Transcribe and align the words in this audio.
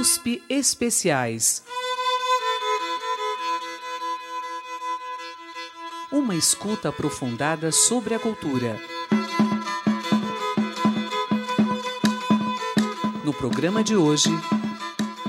USP 0.00 0.42
Especiais. 0.50 1.62
Uma 6.12 6.34
escuta 6.34 6.88
aprofundada 6.90 7.72
sobre 7.72 8.14
a 8.14 8.18
cultura. 8.18 8.78
No 13.24 13.32
programa 13.32 13.82
de 13.82 13.96
hoje, 13.96 14.30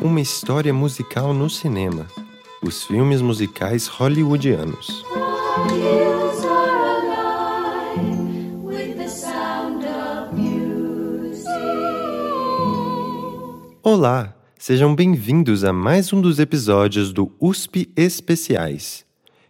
Uma 0.01 0.21
história 0.21 0.73
musical 0.73 1.33
no 1.33 1.49
cinema. 1.49 2.05
Os 2.61 2.83
filmes 2.83 3.21
musicais 3.21 3.87
hollywoodianos. 3.87 5.03
hills 5.71 6.45
are 6.45 6.79
alive 6.99 8.63
with 8.63 8.95
the 8.97 9.07
sound 9.09 9.85
of 9.85 10.33
music. 10.35 11.49
Olá, 13.83 14.33
sejam 14.67 14.93
bem-vindos 14.93 15.63
a 15.63 15.71
mais 15.71 16.11
um 16.11 16.19
dos 16.19 16.39
episódios 16.39 17.13
do 17.13 17.31
USP 17.39 17.89
Especiais. 17.95 19.05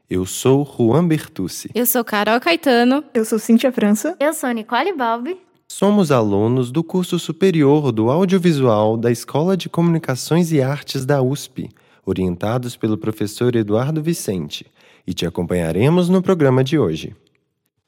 Eu 0.07 0.27
sou 0.27 0.63
Juan 0.63 1.07
Bertucci. 1.07 1.71
Eu 1.73 1.87
sou 1.87 2.05
Carol 2.05 2.39
Caetano. 2.39 3.03
Eu 3.15 3.25
sou 3.25 3.39
Cíntia 3.39 3.71
França. 3.71 4.15
Eu 4.19 4.31
sou 4.31 4.51
Nicole 4.51 4.93
Balbi. 4.93 5.35
Somos 5.67 6.11
alunos 6.11 6.69
do 6.69 6.83
curso 6.83 7.17
superior 7.17 7.91
do 7.91 8.11
audiovisual 8.11 8.95
da 8.95 9.09
Escola 9.11 9.57
de 9.57 9.67
Comunicações 9.67 10.51
e 10.51 10.61
Artes 10.61 11.03
da 11.03 11.19
USP, 11.19 11.67
orientados 12.05 12.77
pelo 12.77 12.95
professor 12.95 13.55
Eduardo 13.55 14.03
Vicente, 14.03 14.67
e 15.07 15.15
te 15.15 15.25
acompanharemos 15.25 16.09
no 16.09 16.21
programa 16.21 16.63
de 16.63 16.77
hoje. 16.77 17.15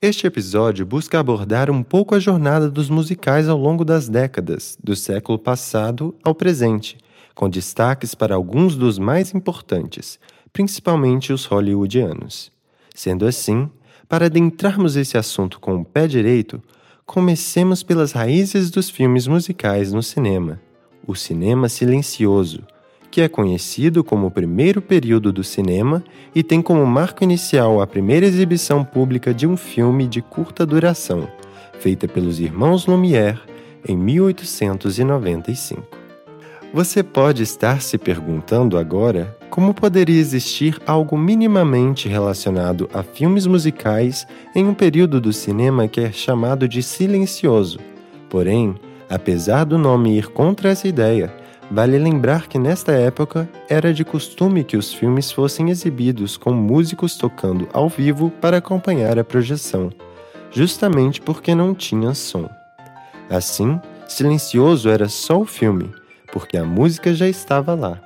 Este 0.02 0.26
episódio 0.26 0.84
busca 0.84 1.20
abordar 1.20 1.70
um 1.70 1.84
pouco 1.84 2.16
a 2.16 2.20
jornada 2.20 2.72
dos 2.72 2.90
musicais 2.90 3.48
ao 3.48 3.58
longo 3.60 3.86
das 3.86 4.10
décadas, 4.10 4.76
do 4.84 4.96
século 4.96 5.38
passado 5.38 6.16
ao 6.24 6.34
presente, 6.34 6.98
com 7.40 7.50
destaques 7.50 8.14
para 8.14 8.36
alguns 8.36 8.76
dos 8.76 9.00
mais 9.00 9.34
importantes, 9.34 10.20
principalmente 10.52 11.32
os 11.32 11.46
hollywoodianos. 11.46 12.52
Sendo 12.94 13.26
assim, 13.26 13.70
para 14.10 14.26
adentrarmos 14.26 14.98
esse 14.98 15.18
assunto 15.18 15.58
com 15.58 15.78
o 15.78 15.86
pé 15.86 16.06
direito, 16.06 16.62
comecemos 17.06 17.82
pelas 17.82 18.12
raízes 18.12 18.70
dos 18.70 18.90
filmes 18.90 19.26
musicais 19.26 19.94
no 19.94 20.04
cinema. 20.04 20.60
O 21.08 21.16
cinema 21.16 21.70
silencioso, 21.70 22.62
que 23.10 23.22
é 23.22 23.30
conhecido 23.30 24.04
como 24.04 24.28
o 24.28 24.32
primeiro 24.32 24.82
período 24.82 25.32
do 25.32 25.42
cinema 25.42 26.04
e 26.36 26.44
tem 26.44 26.62
como 26.62 26.86
marco 26.86 27.24
inicial 27.24 27.80
a 27.80 27.88
primeira 27.88 28.26
exibição 28.26 28.84
pública 28.84 29.34
de 29.34 29.48
um 29.48 29.56
filme 29.56 30.10
de 30.10 30.22
curta 30.22 30.66
duração, 30.66 31.26
feita 31.80 32.06
pelos 32.06 32.42
irmãos 32.42 32.86
Lumière 32.86 33.40
em 33.88 33.96
1895. 33.96 35.99
Você 36.72 37.02
pode 37.02 37.42
estar 37.42 37.82
se 37.82 37.98
perguntando 37.98 38.78
agora 38.78 39.36
como 39.50 39.74
poderia 39.74 40.20
existir 40.20 40.80
algo 40.86 41.18
minimamente 41.18 42.08
relacionado 42.08 42.88
a 42.94 43.02
filmes 43.02 43.48
musicais 43.48 44.28
em 44.54 44.68
um 44.68 44.76
período 44.76 45.20
do 45.20 45.34
cinema 45.34 45.88
que 45.88 46.00
é 46.00 46.12
chamado 46.12 46.68
de 46.68 46.84
silencioso. 46.84 47.80
Porém, 48.30 48.76
apesar 49.10 49.64
do 49.64 49.80
nome 49.80 50.16
ir 50.16 50.28
contra 50.28 50.70
essa 50.70 50.88
ideia, 50.88 51.34
vale 51.72 51.98
lembrar 51.98 52.48
que 52.48 52.60
nesta 52.60 52.92
época 52.92 53.50
era 53.68 53.92
de 53.92 54.06
costume 54.06 54.64
que 54.64 54.78
os 54.78 54.94
filmes 54.94 55.32
fossem 55.32 55.72
exibidos 55.72 56.38
com 56.38 56.54
músicos 56.54 57.18
tocando 57.18 57.68
ao 57.74 57.90
vivo 57.90 58.30
para 58.40 58.58
acompanhar 58.58 59.18
a 59.18 59.24
projeção, 59.24 59.90
justamente 60.52 61.20
porque 61.20 61.56
não 61.56 61.74
tinha 61.74 62.14
som. 62.14 62.48
Assim, 63.28 63.80
silencioso 64.08 64.88
era 64.88 65.10
só 65.10 65.40
o 65.40 65.46
filme, 65.46 65.92
porque 66.32 66.58
a 66.58 66.64
música 66.64 67.14
já 67.14 67.28
estava 67.28 67.74
lá. 67.74 68.02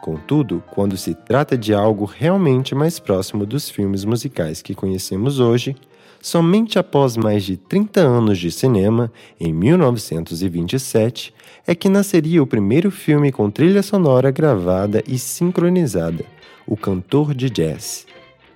Contudo, 0.00 0.62
quando 0.72 0.96
se 0.96 1.14
trata 1.14 1.56
de 1.56 1.72
algo 1.72 2.04
realmente 2.04 2.74
mais 2.74 2.98
próximo 2.98 3.46
dos 3.46 3.70
filmes 3.70 4.04
musicais 4.04 4.60
que 4.60 4.74
conhecemos 4.74 5.38
hoje, 5.38 5.76
somente 6.20 6.78
após 6.78 7.16
mais 7.16 7.44
de 7.44 7.56
30 7.56 8.00
anos 8.00 8.38
de 8.38 8.50
cinema, 8.50 9.12
em 9.38 9.52
1927, 9.52 11.32
é 11.66 11.74
que 11.74 11.88
nasceria 11.88 12.42
o 12.42 12.46
primeiro 12.46 12.90
filme 12.90 13.30
com 13.30 13.48
trilha 13.48 13.82
sonora 13.82 14.30
gravada 14.30 15.02
e 15.06 15.18
sincronizada, 15.18 16.24
O 16.66 16.76
Cantor 16.76 17.32
de 17.32 17.48
Jazz. 17.48 18.06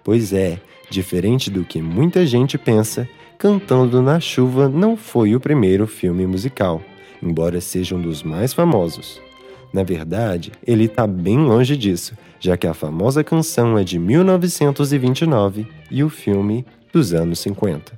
Pois 0.02 0.32
é, 0.32 0.60
diferente 0.90 1.50
do 1.50 1.64
que 1.64 1.80
muita 1.80 2.26
gente 2.26 2.58
pensa, 2.58 3.08
Cantando 3.38 4.00
na 4.00 4.18
Chuva 4.18 4.66
não 4.66 4.96
foi 4.96 5.36
o 5.36 5.40
primeiro 5.40 5.86
filme 5.86 6.26
musical, 6.26 6.82
embora 7.26 7.60
seja 7.60 7.94
um 7.94 8.00
dos 8.00 8.22
mais 8.22 8.52
famosos. 8.52 9.20
Na 9.72 9.82
verdade, 9.82 10.52
ele 10.66 10.84
está 10.84 11.06
bem 11.06 11.38
longe 11.38 11.76
disso, 11.76 12.16
já 12.40 12.56
que 12.56 12.66
a 12.66 12.74
famosa 12.74 13.24
canção 13.24 13.76
é 13.76 13.84
de 13.84 13.98
1929 13.98 15.66
e 15.90 16.02
o 16.02 16.08
filme 16.08 16.64
dos 16.92 17.12
anos 17.12 17.40
50. 17.40 17.92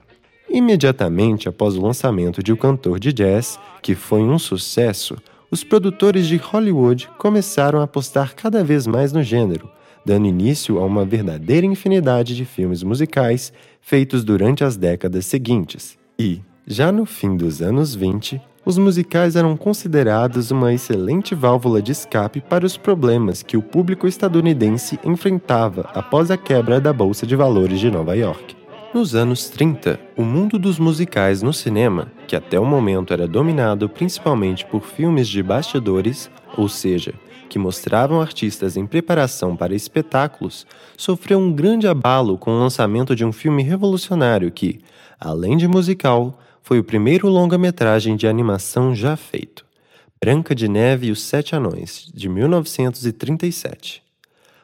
Imediatamente 0.51 1.49
após 1.49 1.77
o 1.77 1.83
lançamento 1.83 2.43
de 2.43 2.53
O 2.53 2.57
Cantor 2.57 2.99
de 2.99 3.13
Jazz, 3.13 3.61
que 3.83 3.95
foi 3.95 4.23
um 4.23 4.39
sucesso, 4.39 5.17
os 5.51 5.63
produtores 5.63 6.27
de 6.27 6.37
Hollywood 6.37 7.09
começaram 7.19 7.81
a 7.81 7.85
apostar 7.85 8.35
cada 8.35 8.65
vez 8.65 8.87
mais 8.87 9.13
no 9.13 9.23
gênero, 9.23 9.71
dando 10.05 10.27
início 10.27 10.79
a 10.79 10.85
uma 10.85 11.05
verdadeira 11.05 11.67
infinidade 11.67 12.35
de 12.35 12.45
filmes 12.45 12.83
musicais 12.83 13.53
feitos 13.81 14.25
durante 14.25 14.65
as 14.65 14.77
décadas 14.77 15.27
seguintes. 15.27 15.99
E, 16.19 16.41
já 16.67 16.91
no 16.91 17.05
fim 17.07 17.37
dos 17.37 17.63
anos 17.63 17.95
20, 17.95 18.41
os 18.69 18.77
musicais 18.77 19.35
eram 19.35 19.57
considerados 19.57 20.51
uma 20.51 20.75
excelente 20.75 21.35
válvula 21.35 21.81
de 21.81 21.91
escape 21.91 22.39
para 22.39 22.67
os 22.67 22.77
problemas 22.77 23.43
que 23.43 23.57
o 23.57 23.63
público 23.63 24.07
estadunidense 24.07 25.01
enfrentava 25.03 25.89
após 25.95 26.31
a 26.31 26.37
quebra 26.37 26.79
da 26.79 26.93
Bolsa 26.93 27.27
de 27.27 27.35
Valores 27.35 27.81
de 27.81 27.91
Nova 27.91 28.15
York. 28.15 28.55
Nos 28.93 29.15
anos 29.15 29.49
30, 29.49 29.99
o 30.15 30.23
mundo 30.23 30.59
dos 30.59 30.79
musicais 30.79 31.41
no 31.41 31.51
cinema, 31.51 32.13
que 32.27 32.37
até 32.37 32.61
o 32.61 32.65
momento 32.67 33.15
era 33.15 33.27
dominado 33.27 33.89
principalmente 33.89 34.67
por 34.67 34.83
filmes 34.83 35.29
de 35.29 35.43
bastidores, 35.43 36.31
ou 36.55 36.69
seja, 36.69 37.15
que 37.49 37.59
mostravam 37.59 38.21
artistas 38.21 38.77
em 38.77 38.85
preparação 38.85 39.57
para 39.57 39.75
espetáculos, 39.75 40.67
sofreu 40.95 41.39
um 41.39 41.51
grande 41.51 41.89
abalo 41.89 42.37
com 42.37 42.51
o 42.51 42.61
lançamento 42.61 43.17
de 43.17 43.25
um 43.25 43.33
filme 43.33 43.63
revolucionário 43.63 44.51
que, 44.51 44.79
além 45.19 45.57
de 45.57 45.67
musical, 45.67 46.39
foi 46.69 46.79
o 46.79 46.85
primeiro 46.85 47.29
longa-metragem 47.29 48.15
de 48.15 48.27
animação 48.27 48.95
já 48.95 49.17
feito. 49.17 49.65
Branca 50.21 50.55
de 50.55 50.69
Neve 50.69 51.07
e 51.07 51.11
os 51.11 51.23
Sete 51.23 51.57
Anões, 51.57 52.13
de 52.13 52.29
1937. 52.29 54.03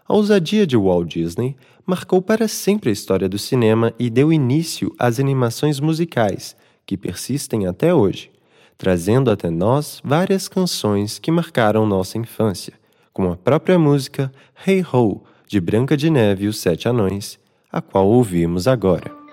A 0.07 0.13
ousadia 0.13 0.67
de 0.67 0.77
Walt 0.77 1.09
Disney 1.09 1.57
marcou 1.87 2.21
para 2.21 2.47
sempre 2.47 2.91
a 2.91 2.93
história 2.93 3.27
do 3.27 3.39
cinema 3.39 3.95
e 3.99 4.11
deu 4.11 4.31
início 4.31 4.95
às 4.99 5.19
animações 5.19 5.81
musicais, 5.81 6.55
que 6.85 6.99
persistem 6.99 7.67
até 7.67 7.95
hoje, 7.95 8.31
trazendo 8.77 9.31
até 9.31 9.49
nós 9.49 10.03
várias 10.05 10.47
canções 10.47 11.19
que 11.19 11.31
marcaram 11.31 11.87
nossa 11.87 12.19
infância, 12.19 12.75
como 13.15 13.33
a 13.33 13.37
própria 13.39 13.79
música 13.79 14.31
Hey 14.67 14.85
Ho, 14.93 15.23
de 15.47 15.59
Branca 15.59 15.97
de 15.97 16.11
Neve 16.11 16.45
e 16.45 16.49
os 16.49 16.59
Sete 16.59 16.87
Anões, 16.87 17.39
a 17.73 17.81
qual 17.81 18.07
ouvimos 18.07 18.69
agora. 18.69 19.24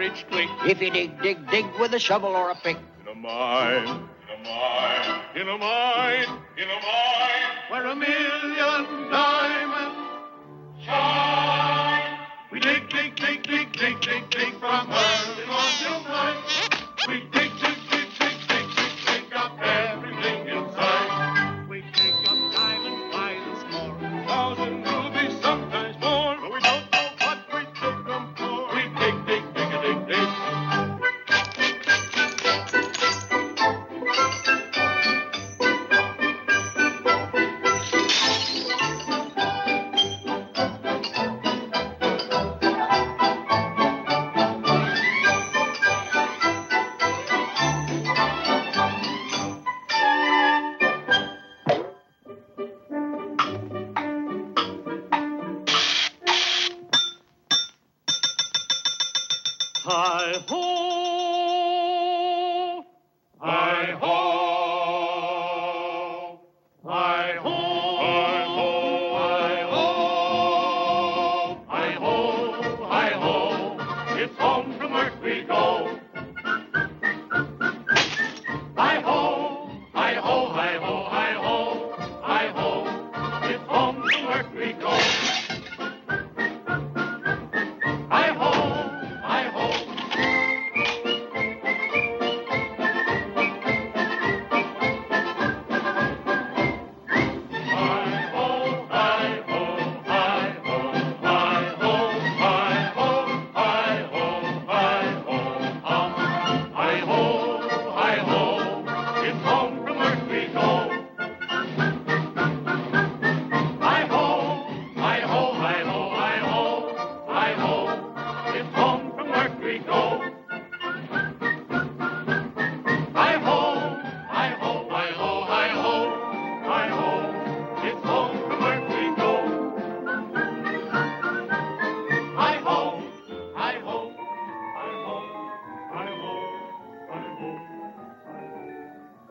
Get 0.00 0.24
quick. 0.30 0.48
If 0.66 0.80
you 0.80 0.90
dig, 0.90 1.20
dig, 1.22 1.50
dig 1.50 1.66
with 1.78 1.92
a 1.94 1.98
shovel 1.98 2.30
or 2.30 2.50
a 2.50 2.54
pick. 2.54 2.76
In 3.02 3.08
a 3.08 3.14
mine, 3.14 3.86
in 3.86 3.88
a 3.88 4.48
mine, 4.48 5.20
in 5.36 5.48
a 5.48 5.58
mine, 5.58 6.38
in 6.56 6.68
a 6.68 6.78
mine, 6.88 7.52
where 7.70 7.86
a 7.86 7.96
million 7.96 9.10
diamonds 9.10 10.84
shine. 10.84 12.18
We 12.50 12.60
dig, 12.60 12.88
dig, 12.88 13.16
dig, 13.16 13.42
dig, 13.42 13.72
dig, 13.72 14.00
dig, 14.00 14.30
dig 14.30 14.52
from 14.58 14.90
early 14.90 15.46
morn 15.46 15.72
till 15.78 16.02
night. 16.04 16.36
We 17.08 17.20
dig, 17.32 17.49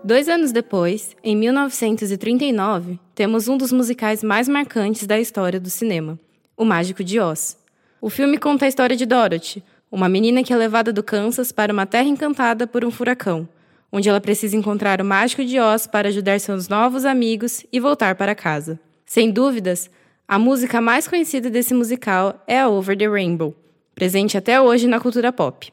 Dois 0.09 0.27
anos 0.27 0.51
depois, 0.51 1.15
em 1.23 1.35
1939, 1.35 2.99
temos 3.13 3.47
um 3.47 3.55
dos 3.55 3.71
musicais 3.71 4.23
mais 4.23 4.49
marcantes 4.49 5.05
da 5.05 5.19
história 5.19 5.59
do 5.59 5.69
cinema, 5.69 6.17
O 6.57 6.65
Mágico 6.65 7.03
de 7.03 7.19
Oz. 7.19 7.55
O 8.01 8.09
filme 8.09 8.39
conta 8.39 8.65
a 8.65 8.67
história 8.67 8.95
de 8.95 9.05
Dorothy, 9.05 9.63
uma 9.91 10.09
menina 10.09 10.41
que 10.41 10.51
é 10.51 10.55
levada 10.55 10.91
do 10.91 11.03
Kansas 11.03 11.51
para 11.51 11.71
uma 11.71 11.85
terra 11.85 12.07
encantada 12.07 12.65
por 12.65 12.83
um 12.83 12.89
furacão, 12.89 13.47
onde 13.91 14.09
ela 14.09 14.19
precisa 14.19 14.57
encontrar 14.57 14.99
o 14.99 15.05
Mágico 15.05 15.45
de 15.45 15.59
Oz 15.59 15.85
para 15.85 16.07
ajudar 16.07 16.39
seus 16.39 16.67
novos 16.67 17.05
amigos 17.05 17.63
e 17.71 17.79
voltar 17.79 18.15
para 18.15 18.33
casa. 18.33 18.79
Sem 19.05 19.29
dúvidas, 19.29 19.91
a 20.27 20.39
música 20.39 20.81
mais 20.81 21.07
conhecida 21.07 21.51
desse 21.51 21.75
musical 21.75 22.43
é 22.47 22.59
a 22.59 22.67
Over 22.67 22.97
the 22.97 23.07
Rainbow, 23.07 23.53
presente 23.93 24.39
até 24.39 24.59
hoje 24.59 24.87
na 24.87 24.99
cultura 24.99 25.31
pop. 25.31 25.71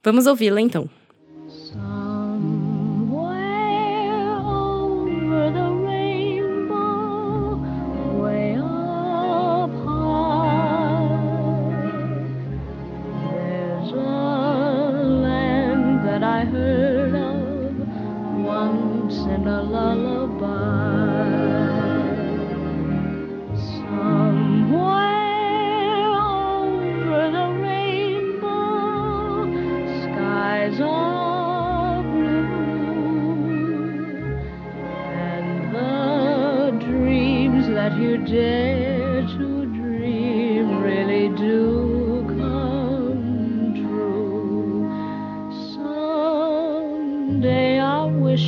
Vamos 0.00 0.28
ouvi-la 0.28 0.60
então. 0.60 0.88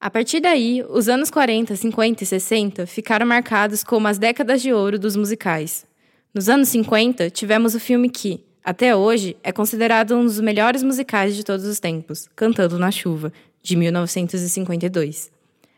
A 0.00 0.08
partir 0.08 0.38
daí, 0.38 0.84
os 0.88 1.08
anos 1.08 1.28
40, 1.28 1.74
50 1.74 2.22
e 2.22 2.26
60 2.26 2.86
ficaram 2.86 3.26
marcados 3.26 3.82
como 3.82 4.06
as 4.06 4.16
décadas 4.16 4.62
de 4.62 4.72
ouro 4.72 4.96
dos 4.96 5.16
musicais. 5.16 5.84
Nos 6.32 6.48
anos 6.48 6.68
50, 6.68 7.28
tivemos 7.30 7.74
o 7.74 7.80
filme 7.80 8.08
que, 8.08 8.44
até 8.62 8.94
hoje, 8.94 9.36
é 9.42 9.50
considerado 9.50 10.14
um 10.14 10.24
dos 10.24 10.38
melhores 10.38 10.84
musicais 10.84 11.34
de 11.34 11.42
todos 11.42 11.66
os 11.66 11.80
tempos, 11.80 12.28
Cantando 12.36 12.78
na 12.78 12.92
Chuva, 12.92 13.32
de 13.60 13.74
1952. 13.74 15.32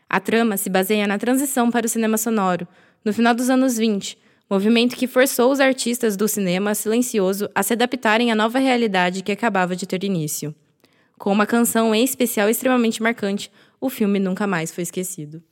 A 0.07 0.19
trama 0.19 0.55
se 0.55 0.69
baseia 0.69 1.07
na 1.07 1.17
transição 1.17 1.71
para 1.71 1.87
o 1.87 1.89
cinema 1.89 2.15
sonoro, 2.15 2.67
no 3.03 3.11
final 3.11 3.33
dos 3.33 3.49
anos 3.49 3.75
20, 3.75 4.19
movimento 4.47 4.95
que 4.95 5.07
forçou 5.07 5.51
os 5.51 5.59
artistas 5.59 6.15
do 6.15 6.27
cinema 6.27 6.75
silencioso 6.75 7.49
a 7.55 7.63
se 7.63 7.73
adaptarem 7.73 8.31
à 8.31 8.35
nova 8.35 8.59
realidade 8.59 9.23
que 9.23 9.31
acabava 9.31 9.75
de 9.75 9.87
ter 9.87 10.03
início. 10.03 10.53
Com 11.17 11.31
uma 11.31 11.47
canção 11.47 11.93
em 11.95 12.03
especial 12.03 12.49
extremamente 12.49 13.01
marcante, 13.01 13.51
o 13.81 13.89
filme 13.89 14.19
nunca 14.19 14.45
mais 14.45 14.71
foi 14.71 14.83
esquecido. 14.83 15.43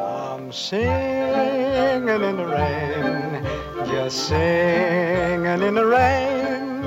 I'm 0.00 0.52
singing 0.52 2.08
in 2.08 2.36
the 2.36 2.46
rain, 2.46 3.44
just 3.86 4.28
singing 4.28 5.62
in 5.62 5.74
the 5.74 5.84
rain. 5.84 6.67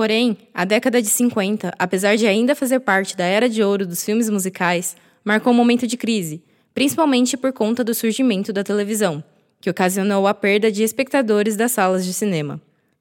Porém, 0.00 0.34
a 0.54 0.64
década 0.64 1.02
de 1.02 1.08
50, 1.08 1.74
apesar 1.78 2.16
de 2.16 2.26
ainda 2.26 2.54
fazer 2.54 2.80
parte 2.80 3.14
da 3.14 3.26
era 3.26 3.50
de 3.50 3.62
ouro 3.62 3.86
dos 3.86 4.02
filmes 4.02 4.30
musicais, 4.30 4.96
marcou 5.22 5.52
um 5.52 5.56
momento 5.56 5.86
de 5.86 5.98
crise, 5.98 6.42
principalmente 6.72 7.36
por 7.36 7.52
conta 7.52 7.84
do 7.84 7.92
surgimento 7.92 8.50
da 8.50 8.64
televisão, 8.64 9.22
que 9.60 9.68
ocasionou 9.68 10.26
a 10.26 10.32
perda 10.32 10.72
de 10.72 10.82
espectadores 10.82 11.54
das 11.54 11.72
salas 11.72 12.06
de 12.06 12.14
cinema. 12.14 12.58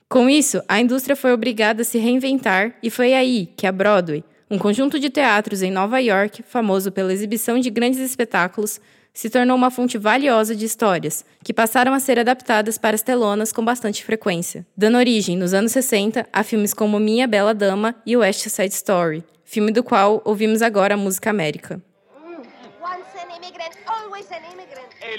Com 0.10 0.30
isso, 0.30 0.62
a 0.68 0.82
indústria 0.82 1.16
foi 1.16 1.32
obrigada 1.32 1.84
a 1.84 1.86
se 1.86 1.98
reinventar 1.98 2.76
e 2.84 2.90
foi 2.90 3.14
aí 3.14 3.48
que 3.56 3.66
a 3.66 3.72
Broadway, 3.72 4.22
um 4.52 4.58
conjunto 4.58 5.00
de 5.00 5.10
teatros 5.10 5.62
em 5.62 5.72
Nova 5.72 6.00
York, 6.00 6.44
famoso 6.44 6.92
pela 6.92 7.14
exibição 7.14 7.60
de 7.60 7.70
grandes 7.70 8.02
espetáculos, 8.02 8.82
se 9.14 9.30
tornou 9.30 9.56
uma 9.56 9.72
fonte 9.72 9.98
valiosa 9.98 10.56
de 10.56 10.66
histórias, 10.66 11.26
que 11.44 11.54
passaram 11.54 11.94
a 11.94 12.00
ser 12.00 12.20
adaptadas 12.20 12.78
para 12.78 12.96
as 12.96 13.02
telonas 13.02 13.52
com 13.52 13.64
bastante 13.64 14.04
frequência, 14.04 14.66
dando 14.76 14.98
origem, 14.98 15.38
nos 15.38 15.54
anos 15.54 15.72
60, 15.72 16.28
a 16.32 16.44
filmes 16.44 16.74
como 16.74 17.00
Minha 17.00 17.28
Bela 17.28 17.54
Dama 17.54 17.96
e 18.06 18.16
West 18.16 18.48
Side 18.48 18.74
Story, 18.74 19.24
filme 19.44 19.72
do 19.72 19.84
qual 19.84 20.22
ouvimos 20.26 20.62
agora 20.62 20.94
a 20.94 20.98
música 20.98 21.30
América. 21.30 21.82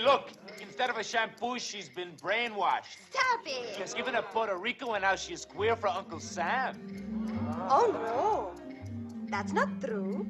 Look. 0.03 0.31
Instead 0.81 0.89
of 0.89 0.97
a 0.97 1.05
shampoo, 1.05 1.59
she's 1.59 1.91
been 1.91 2.13
brainwashed. 2.23 2.97
Stop 3.11 3.41
it. 3.45 3.75
She 3.77 3.83
was 3.83 3.93
given 3.93 4.15
a 4.15 4.23
Puerto 4.23 4.57
Rico 4.57 4.95
and 4.95 5.03
now 5.03 5.15
she's 5.15 5.45
queer 5.45 5.77
for 5.77 5.89
Uncle 5.89 6.19
Sam. 6.19 6.75
Oh 7.69 7.93
no, 7.93 9.29
that's 9.29 9.53
not 9.53 9.69
true. 9.79 10.27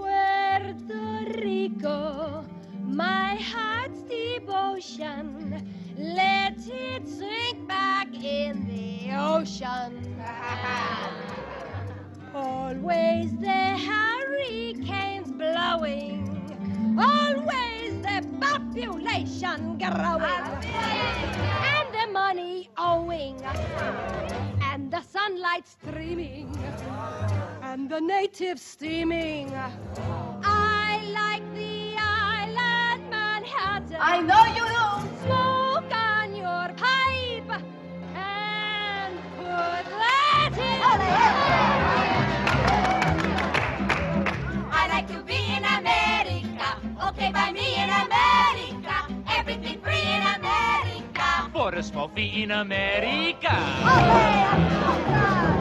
Puerto 0.00 1.40
Rico, 1.40 2.44
my 2.82 3.36
heart's 3.36 4.02
devotion. 4.02 5.64
Let 5.96 6.58
it 6.66 7.08
sink 7.08 7.68
back 7.68 8.08
in 8.14 8.66
the 8.66 9.14
ocean. 9.16 10.16
Always 12.34 13.36
the 13.36 13.78
hurricanes 13.88 15.30
blowing. 15.30 16.98
Always 16.98 17.92
the 18.02 18.26
population 18.40 19.78
growing. 19.78 20.44
And 21.72 21.88
the 21.94 22.06
money 22.12 22.70
owing. 22.76 23.40
And 24.62 24.90
the 24.90 25.02
sunlight 25.02 25.66
streaming. 25.68 26.50
And 27.74 27.90
the 27.90 28.00
natives 28.00 28.62
steaming. 28.62 29.52
I 29.52 31.02
like 31.12 31.42
the 31.56 31.96
island 31.98 33.10
Manhattan. 33.10 33.96
I 33.98 34.20
know 34.20 34.44
you 34.54 34.64
do. 34.74 34.86
Smoke 35.24 35.92
on 35.92 36.36
your 36.36 36.68
pipe 36.76 37.50
and 38.14 39.18
put 39.36 39.84
that 39.90 40.52
I 44.70 44.86
like 44.88 45.08
to 45.08 45.20
be 45.24 45.40
in 45.56 45.64
America. 45.64 46.78
Okay, 47.08 47.32
by 47.32 47.50
me 47.50 47.74
in 47.74 47.90
America. 47.90 48.96
Everything 49.36 49.80
free 49.80 50.06
in 50.16 50.22
America. 50.38 51.50
For 51.52 51.74
a 51.74 51.82
small 51.82 52.06
fee 52.06 52.44
in 52.44 52.52
America. 52.52 53.56
Buying 53.82 54.46
on 54.84 55.53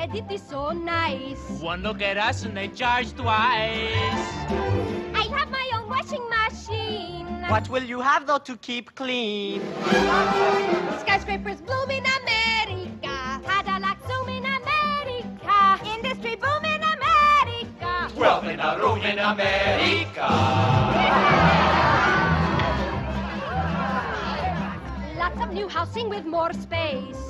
credit 0.00 0.32
is 0.32 0.42
so 0.42 0.70
nice. 0.70 1.38
One 1.60 1.82
look 1.82 2.00
at 2.00 2.16
us 2.16 2.44
and 2.44 2.56
they 2.56 2.68
charge 2.68 3.12
twice. 3.12 4.30
I 5.14 5.24
have 5.36 5.50
my 5.50 5.70
own 5.74 5.90
washing 5.90 6.26
machine. 6.30 7.26
What 7.48 7.68
will 7.68 7.82
you 7.82 8.00
have 8.00 8.26
though 8.26 8.38
to 8.38 8.56
keep 8.56 8.94
clean? 8.94 9.60
Skyscrapers 11.00 11.60
bloom 11.60 11.90
in 11.90 12.04
America. 12.20 13.14
Cadillac 13.44 13.98
zoom 14.08 14.28
in 14.30 14.44
America. 14.60 15.58
Industry 15.94 16.36
boom 16.36 16.64
in 16.64 16.82
America. 16.96 17.92
Wealth 18.16 18.44
in 18.44 18.60
a 18.60 18.78
room 18.78 19.02
in 19.02 19.18
America. 19.18 20.28
Lots 25.18 25.40
of 25.42 25.52
new 25.52 25.68
housing 25.68 26.08
with 26.08 26.24
more 26.24 26.54
space. 26.54 27.29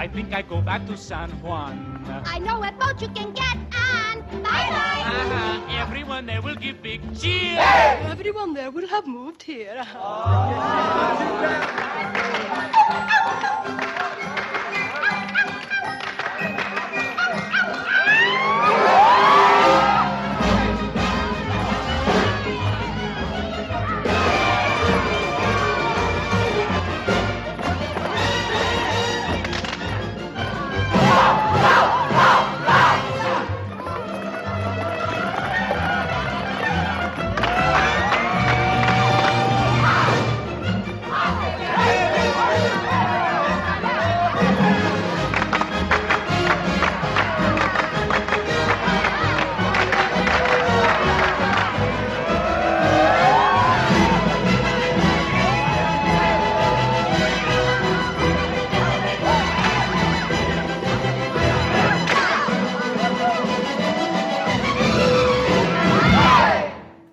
I 0.00 0.08
think 0.08 0.32
I 0.32 0.40
go 0.40 0.62
back 0.62 0.86
to 0.86 0.96
San 0.96 1.28
Juan. 1.42 1.76
I 2.24 2.38
know 2.38 2.64
a 2.64 2.72
boat 2.72 3.02
you 3.02 3.08
can 3.08 3.34
get 3.34 3.58
on. 3.76 4.22
Bye 4.40 4.64
bye. 4.72 5.02
Uh-huh. 5.04 5.76
Everyone 5.76 6.24
there 6.24 6.40
will 6.40 6.54
give 6.54 6.82
big 6.82 7.02
cheers. 7.20 7.58
Everyone 8.08 8.54
there 8.54 8.70
will 8.70 8.88
have 8.88 9.06
moved 9.06 9.42
here. 9.42 9.84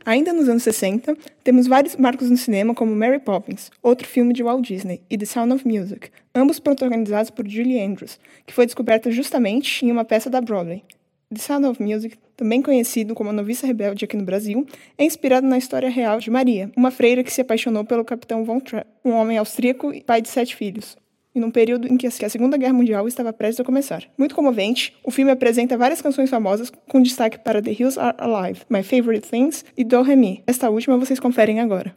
Ainda 0.07 0.31
nos 0.31 0.47
anos 0.47 0.63
60, 0.63 1.17
temos 1.43 1.67
vários 1.67 1.97
marcos 1.97 2.29
no 2.29 2.37
cinema 2.37 2.73
como 2.73 2.95
Mary 2.95 3.19
Poppins, 3.19 3.69
outro 3.83 4.07
filme 4.07 4.33
de 4.33 4.41
Walt 4.41 4.65
Disney, 4.65 5.01
e 5.09 5.17
The 5.17 5.25
Sound 5.25 5.51
of 5.51 5.67
Music, 5.67 6.09
ambos 6.33 6.61
protagonizados 6.61 7.29
por 7.29 7.45
Julie 7.45 7.81
Andrews, 7.81 8.17
que 8.45 8.53
foi 8.53 8.65
descoberta 8.65 9.11
justamente 9.11 9.85
em 9.85 9.91
uma 9.91 10.05
peça 10.05 10.29
da 10.29 10.39
Broadway. 10.39 10.81
The 11.29 11.41
Sound 11.41 11.65
of 11.65 11.83
Music, 11.83 12.17
também 12.37 12.61
conhecido 12.61 13.13
como 13.13 13.31
A 13.31 13.33
Noviça 13.33 13.67
Rebelde 13.67 14.05
aqui 14.05 14.15
no 14.15 14.23
Brasil, 14.23 14.65
é 14.97 15.03
inspirado 15.03 15.45
na 15.45 15.57
história 15.57 15.89
real 15.89 16.19
de 16.21 16.31
Maria, 16.31 16.71
uma 16.77 16.89
freira 16.89 17.21
que 17.21 17.33
se 17.33 17.41
apaixonou 17.41 17.83
pelo 17.83 18.05
capitão 18.05 18.45
Von 18.45 18.61
Trapp, 18.61 18.89
um 19.03 19.11
homem 19.11 19.37
austríaco 19.37 19.93
e 19.93 20.01
pai 20.01 20.21
de 20.21 20.29
sete 20.29 20.55
filhos, 20.55 20.95
e 21.38 21.39
num 21.39 21.52
período 21.52 21.88
em 21.88 21.95
que 21.95 22.08
a 22.08 22.30
Segunda 22.30 22.58
Guerra 22.58 22.73
Mundial 22.73 23.08
estava 23.08 23.32
prestes 23.32 23.60
a 23.60 23.63
começar. 23.63 24.04
Muito 24.17 24.34
comovente, 24.34 24.95
o 25.04 25.12
filme 25.12 25.32
apresenta 25.32 25.78
várias 25.78 26.02
canções 26.02 26.32
famosas, 26.32 26.71
com 26.89 27.00
destaque 27.00 27.38
para 27.38 27.62
The 27.62 27.71
Hills 27.71 28.00
Are 28.00 28.17
Alive, 28.17 28.62
My 28.69 28.82
Favorite 28.82 29.30
Things 29.30 29.63
e 29.78 29.84
Do 29.84 30.02
Re 30.02 30.15
Mi. 30.15 30.43
Esta 30.47 30.69
última 30.69 30.97
vocês 30.97 31.19
conferem 31.19 31.60
agora. 31.60 31.95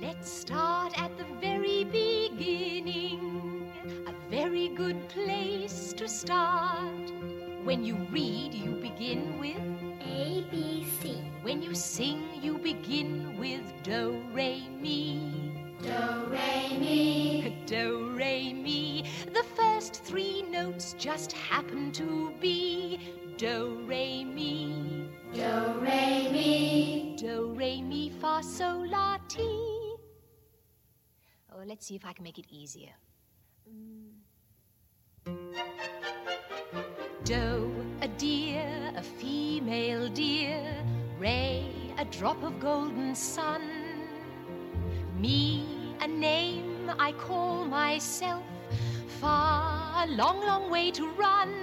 Let's 0.00 0.28
start 0.28 0.98
at 1.00 1.10
the 1.16 1.24
very 1.40 1.84
beginning. 1.84 3.20
A 4.06 4.12
very 4.28 4.68
good 4.76 4.96
place 5.14 5.94
to 5.94 6.08
start. 6.08 7.12
When 7.64 7.84
you 7.84 7.96
read, 8.10 8.52
you 8.52 8.72
begin 8.82 9.38
with 9.38 9.62
A, 10.00 10.44
B, 10.50 10.84
C. 11.00 11.22
When 11.44 11.62
you 11.62 11.76
sing, 11.76 12.20
you 12.42 12.58
begin 12.58 13.38
with 13.38 13.62
Do, 13.84 14.16
Re, 14.34 14.60
Mi. 14.80 15.41
Do, 15.82 16.26
Re, 16.28 16.78
Mi. 16.78 17.64
Do, 17.66 18.12
Re, 18.16 18.52
Mi. 18.52 19.04
The 19.26 19.42
first 19.56 20.04
three 20.04 20.42
notes 20.42 20.94
just 20.96 21.32
happen 21.32 21.90
to 21.92 22.32
be 22.40 23.34
Do, 23.36 23.82
Re, 23.84 24.24
Mi. 24.24 25.08
Do, 25.34 25.74
Re, 25.80 26.28
Mi. 26.30 27.16
Do, 27.18 27.52
Re, 27.56 27.82
Mi, 27.82 28.10
Fa, 28.10 28.42
Sol, 28.42 28.86
La, 28.88 29.18
Ti. 29.28 29.40
Oh, 31.52 31.64
let's 31.66 31.84
see 31.86 31.96
if 31.96 32.04
I 32.04 32.12
can 32.12 32.22
make 32.22 32.38
it 32.38 32.46
easier. 32.48 32.94
Doe, 37.24 37.70
a 38.00 38.08
deer, 38.08 38.92
a 38.96 39.02
female 39.02 40.08
deer. 40.08 40.62
Ray, 41.18 41.66
a 41.98 42.04
drop 42.04 42.40
of 42.42 42.60
golden 42.60 43.14
sun. 43.14 43.62
Me, 45.18 45.71
a 46.02 46.08
name 46.08 46.90
I 46.98 47.12
call 47.12 47.64
myself. 47.64 48.42
Far, 49.20 50.04
a 50.04 50.10
long, 50.10 50.44
long 50.44 50.68
way 50.68 50.90
to 50.90 51.08
run. 51.10 51.54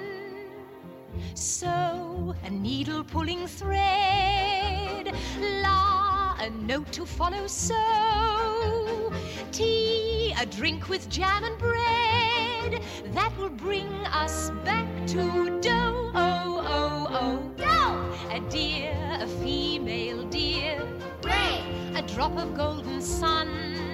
So, 1.33 2.33
a 2.45 2.49
needle 2.49 3.03
pulling 3.03 3.47
thread. 3.47 5.13
La, 5.61 6.37
a 6.39 6.49
note 6.51 6.89
to 6.93 7.05
follow. 7.05 7.47
So, 7.47 9.11
tea, 9.51 10.33
a 10.39 10.45
drink 10.45 10.87
with 10.87 11.09
jam 11.09 11.43
and 11.43 11.57
bread. 11.57 12.81
That 13.13 13.37
will 13.37 13.49
bring 13.49 13.91
us 14.05 14.51
back 14.63 14.87
to 15.07 15.59
dough. 15.59 16.11
Oh, 16.15 16.63
oh, 16.65 17.07
oh. 17.09 17.51
Dough! 17.57 18.15
A 18.31 18.39
deer, 18.49 18.95
a 19.19 19.27
female 19.27 20.23
deer. 20.29 20.81
Ray, 21.23 21.91
a 21.93 22.01
drop 22.03 22.37
of 22.37 22.55
golden 22.55 23.01
sun. 23.01 23.88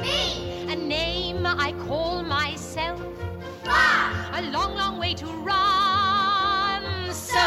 Me, 0.00 0.72
a 0.72 0.76
name 0.76 1.44
I 1.44 1.72
call 1.86 2.22
myself. 2.22 3.00
Far, 3.64 4.12
a 4.32 4.42
long, 4.50 4.76
long 4.76 4.98
way 4.98 5.14
to 5.14 5.26
run. 5.26 7.12
So, 7.12 7.38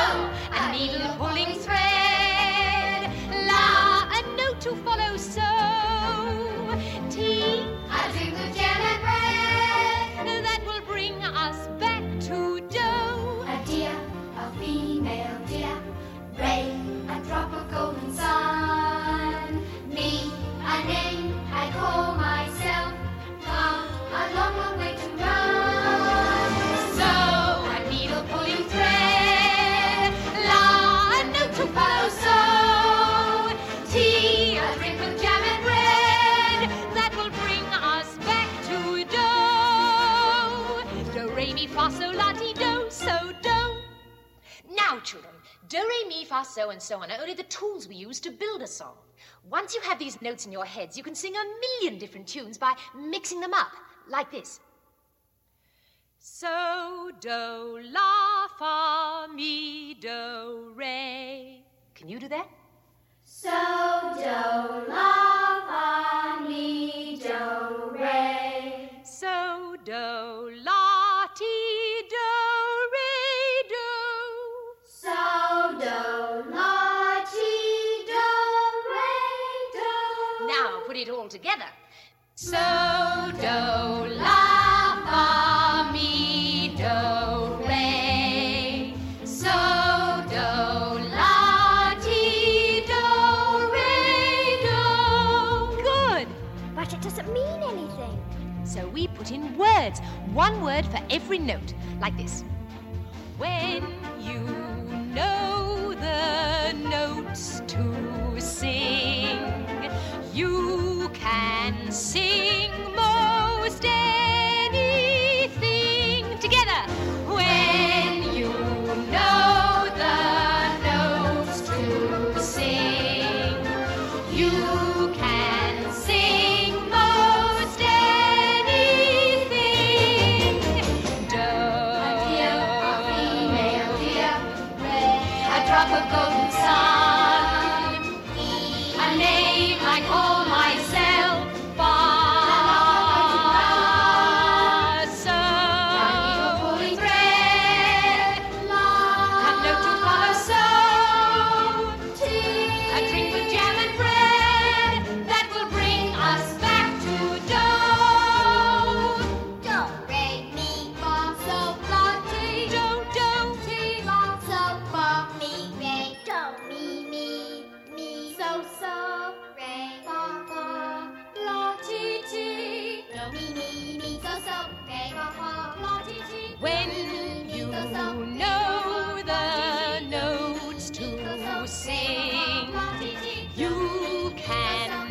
a 0.51 0.71
needle 0.71 1.01
so, 46.39 46.69
and 46.69 46.81
so 46.81 47.01
on 47.01 47.11
are 47.11 47.19
only 47.19 47.33
the 47.33 47.43
tools 47.43 47.87
we 47.87 47.95
use 47.95 48.19
to 48.21 48.31
build 48.31 48.61
a 48.61 48.67
song. 48.67 48.95
Once 49.49 49.75
you 49.75 49.81
have 49.81 49.99
these 49.99 50.21
notes 50.21 50.45
in 50.45 50.51
your 50.51 50.65
heads, 50.65 50.97
you 50.97 51.03
can 51.03 51.13
sing 51.13 51.33
a 51.35 51.43
million 51.59 51.99
different 51.99 52.25
tunes 52.25 52.57
by 52.57 52.73
mixing 52.97 53.41
them 53.41 53.53
up, 53.53 53.71
like 54.07 54.31
this. 54.31 54.59
So, 56.19 57.11
do, 57.19 57.81
la, 57.91 58.47
fa, 58.57 59.27
mi, 59.33 59.95
do, 59.95 60.71
re. 60.75 61.63
Can 61.95 62.07
you 62.07 62.19
do 62.19 62.29
that? 62.29 62.47
So, 63.23 63.49
do, 64.15 64.91
la, 64.91 65.61
fa, 65.67 66.43
mi, 66.47 67.19
do, 67.21 67.91
re. 67.99 69.01
So, 69.03 69.75
do, 69.83 70.51
la, 70.63 70.70
it 81.01 81.09
all 81.09 81.27
together. 81.27 81.65
So, 82.35 82.57
do, 83.39 83.57
la, 84.17 84.95
fa, 85.05 85.91
mi, 85.91 86.75
do, 86.77 87.65
re. 87.65 88.93
So, 89.25 89.49
do, 90.29 90.49
la, 91.09 91.95
ti, 92.01 92.85
do, 92.85 93.03
re, 93.73 94.59
do. 94.61 95.81
Good. 95.81 96.27
But 96.75 96.93
it 96.93 97.01
doesn't 97.01 97.33
mean 97.33 97.63
anything. 97.63 98.23
So 98.63 98.87
we 98.87 99.07
put 99.07 99.31
in 99.31 99.57
words, 99.57 99.99
one 100.33 100.61
word 100.61 100.85
for 100.85 100.99
every 101.09 101.39
note, 101.39 101.73
like 101.99 102.15
this. 102.15 102.43
When 103.39 103.83
you 104.19 104.60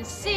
can 0.01 0.30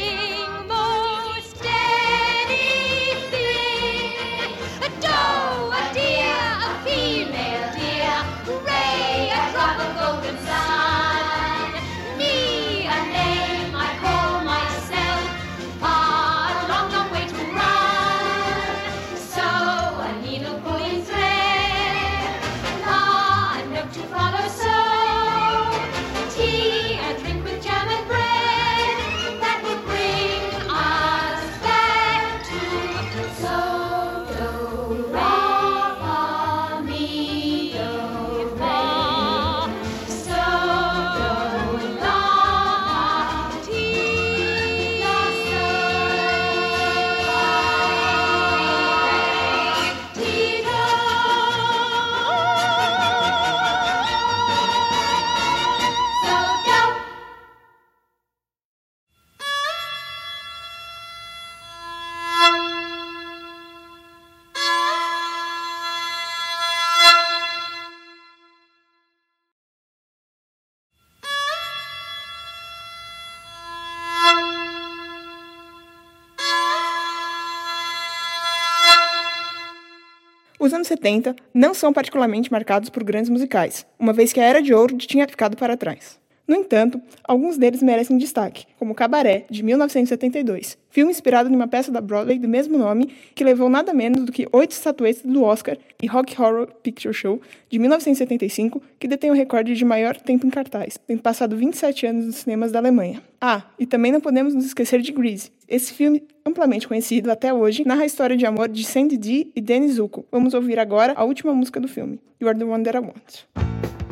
anos 80.83 80.87
70 80.87 81.35
não 81.53 81.73
são 81.73 81.93
particularmente 81.93 82.51
marcados 82.51 82.89
por 82.89 83.03
grandes 83.03 83.29
musicais, 83.29 83.85
uma 83.97 84.13
vez 84.13 84.33
que 84.33 84.39
a 84.39 84.43
Era 84.43 84.61
de 84.61 84.73
Ouro 84.73 84.97
tinha 84.97 85.27
ficado 85.27 85.55
para 85.55 85.77
trás. 85.77 86.21
No 86.45 86.56
entanto, 86.56 87.01
alguns 87.23 87.58
deles 87.58 87.82
merecem 87.82 88.17
destaque, 88.17 88.65
como 88.77 88.93
Cabaré, 88.93 89.45
de 89.49 89.63
1972, 89.63 90.77
filme 90.89 91.10
inspirado 91.10 91.49
em 91.49 91.56
uma 91.56 91.69
peça 91.69 91.89
da 91.89 92.01
Broadway 92.01 92.38
do 92.38 92.49
mesmo 92.49 92.77
nome, 92.77 93.13
que 93.34 93.45
levou 93.45 93.69
nada 93.69 93.93
menos 93.93 94.25
do 94.25 94.32
que 94.32 94.45
oito 94.51 94.71
estatuetas 94.71 95.21
do 95.23 95.41
Oscar, 95.41 95.77
e 96.01 96.08
Rock 96.08 96.39
Horror 96.39 96.67
Picture 96.84 97.13
Show, 97.13 97.41
de 97.69 97.79
1975, 97.79 98.82
que 98.99 99.08
detém 99.08 99.32
o 99.32 99.34
recorde 99.34 99.73
de 99.73 99.86
maior 99.86 100.17
tempo 100.17 100.45
em 100.45 100.49
cartaz, 100.49 100.99
tendo 101.08 101.21
passado 101.21 101.56
27 101.56 102.08
anos 102.08 102.25
nos 102.25 102.36
cinemas 102.36 102.73
da 102.73 102.79
Alemanha. 102.79 103.23
Ah, 103.39 103.63
e 103.79 103.86
também 103.86 104.12
não 104.12 104.19
podemos 104.19 104.53
nos 104.53 104.65
esquecer 104.65 105.01
de 105.01 105.13
Grease. 105.13 105.49
Esse 105.65 105.93
filme, 105.93 106.23
amplamente 106.45 106.89
conhecido 106.89 107.32
até 107.32 107.53
hoje, 107.53 107.88
narra 107.88 108.03
a 108.03 108.06
história 108.06 108.36
de 108.36 108.45
amor 108.45 108.67
de 108.67 108.84
Sandy 108.84 109.15
Dee 109.15 109.51
e 109.56 109.62
Danny 109.62 109.88
Zuko. 109.88 110.25
Vamos 110.29 110.53
ouvir 110.53 110.77
agora 110.77 111.13
a 111.15 111.23
última 111.23 111.53
música 111.53 111.79
do 111.79 111.88
filme, 111.88 112.19
You 112.41 112.49
Are 112.49 112.60
the 112.60 112.65
One 112.65 112.84
That 112.84 112.97
I 112.97 112.99
Want. 112.99 114.02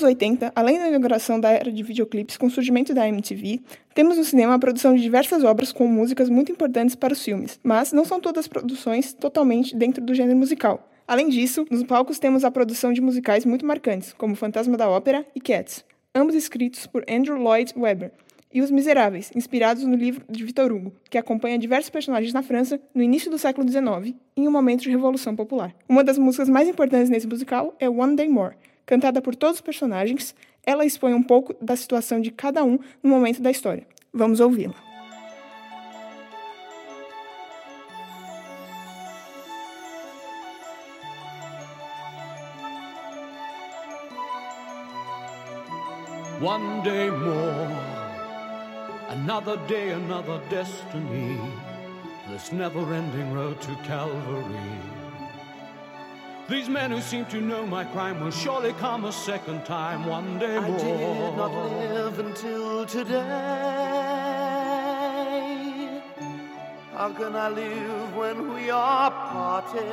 Anos 0.00 0.02
80, 0.02 0.52
além 0.54 0.78
da 0.78 0.88
inauguração 0.88 1.38
da 1.38 1.50
era 1.50 1.70
de 1.70 1.82
videoclipes 1.82 2.36
com 2.36 2.46
o 2.46 2.50
surgimento 2.50 2.94
da 2.94 3.06
MTV, 3.06 3.60
temos 3.94 4.16
no 4.16 4.24
cinema 4.24 4.54
a 4.54 4.58
produção 4.58 4.94
de 4.94 5.02
diversas 5.02 5.44
obras 5.44 5.72
com 5.72 5.86
músicas 5.86 6.28
muito 6.28 6.50
importantes 6.50 6.94
para 6.94 7.12
os 7.12 7.22
filmes, 7.22 7.60
mas 7.62 7.92
não 7.92 8.04
são 8.04 8.20
todas 8.20 8.48
produções 8.48 9.12
totalmente 9.12 9.76
dentro 9.76 10.02
do 10.02 10.14
gênero 10.14 10.38
musical. 10.38 10.88
Além 11.06 11.28
disso, 11.28 11.66
nos 11.70 11.82
palcos 11.82 12.18
temos 12.18 12.44
a 12.44 12.50
produção 12.50 12.92
de 12.92 13.00
musicais 13.00 13.44
muito 13.44 13.66
marcantes, 13.66 14.12
como 14.12 14.34
Fantasma 14.34 14.76
da 14.76 14.88
Ópera 14.88 15.26
e 15.34 15.40
Cats, 15.40 15.84
ambos 16.14 16.34
escritos 16.34 16.86
por 16.86 17.04
Andrew 17.08 17.36
Lloyd 17.36 17.74
Webber, 17.76 18.12
e 18.52 18.60
Os 18.60 18.70
Miseráveis, 18.70 19.30
inspirados 19.34 19.84
no 19.84 19.94
livro 19.94 20.24
de 20.28 20.42
Victor 20.42 20.72
Hugo, 20.72 20.92
que 21.08 21.16
acompanha 21.16 21.56
diversos 21.56 21.88
personagens 21.88 22.32
na 22.32 22.42
França 22.42 22.80
no 22.92 23.00
início 23.00 23.30
do 23.30 23.38
século 23.38 23.68
XIX, 23.68 24.16
em 24.36 24.48
um 24.48 24.50
momento 24.50 24.82
de 24.82 24.90
revolução 24.90 25.36
popular. 25.36 25.72
Uma 25.88 26.02
das 26.02 26.18
músicas 26.18 26.48
mais 26.48 26.68
importantes 26.68 27.08
nesse 27.08 27.28
musical 27.28 27.76
é 27.78 27.88
One 27.88 28.16
Day 28.16 28.28
More. 28.28 28.56
Cantada 28.86 29.20
por 29.22 29.34
todos 29.34 29.56
os 29.56 29.60
personagens, 29.60 30.34
ela 30.64 30.84
expõe 30.84 31.14
um 31.14 31.22
pouco 31.22 31.54
da 31.62 31.76
situação 31.76 32.20
de 32.20 32.30
cada 32.30 32.64
um 32.64 32.78
no 33.02 33.10
momento 33.10 33.40
da 33.40 33.50
história. 33.50 33.86
Vamos 34.12 34.40
ouvi-la. 34.40 34.74
One 46.42 46.80
day 46.82 47.10
more, 47.10 47.68
another 49.10 49.58
day, 49.68 49.90
another 49.90 50.40
destiny. 50.48 51.38
This 52.30 52.50
never 52.50 52.80
ending 52.94 53.34
road 53.34 53.60
to 53.60 53.76
Calvary. 53.84 54.99
These 56.50 56.68
men 56.68 56.90
who 56.90 57.00
seem 57.00 57.26
to 57.26 57.40
know 57.40 57.64
my 57.64 57.84
crime 57.84 58.18
will 58.20 58.32
surely 58.32 58.72
come 58.72 59.04
a 59.04 59.12
second 59.12 59.64
time 59.64 60.04
one 60.04 60.36
day 60.40 60.56
I 60.56 60.68
more. 60.68 60.78
did 60.80 61.36
not 61.36 61.52
live 61.54 62.18
until 62.18 62.84
today. 62.86 63.20
How 66.92 67.12
can 67.12 67.36
I 67.36 67.48
live 67.50 68.16
when 68.16 68.52
we 68.52 68.68
are 68.68 69.12
parted? 69.12 69.84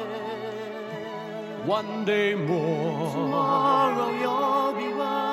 One 1.63 2.05
day 2.05 2.33
more. 2.33 3.11
Tomorrow 3.11 4.09
you'll 4.19 4.73
be 4.81 4.87
worlds 4.97 5.26